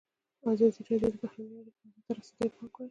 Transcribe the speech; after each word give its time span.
ازادي 0.49 0.93
راډیو 1.01 1.09
د 1.21 1.21
بهرنۍ 1.21 1.55
اړیکې 1.61 1.83
حالت 1.87 2.03
ته 2.05 2.11
رسېدلي 2.17 2.49
پام 2.55 2.65
کړی. 2.73 2.79